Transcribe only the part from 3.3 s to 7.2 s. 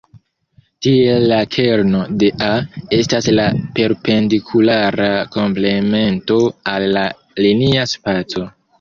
la perpendikulara komplemento al la